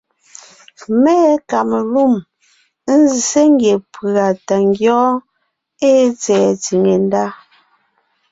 Mé 1.01 1.13
ée 1.31 1.39
kamelûm 1.49 2.13
nzsé 2.97 3.41
ngie 3.51 3.75
pʉ̀a 3.93 4.27
tɛ 4.47 4.55
ngyɔ́ɔn 4.67 5.13
ée 5.91 6.01
tsɛ̀ɛ 6.21 6.49
tsìŋe 6.61 6.93
ndá: 7.05 7.23